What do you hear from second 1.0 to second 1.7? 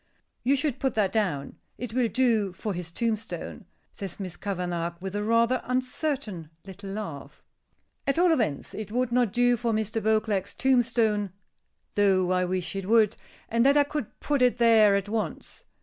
down.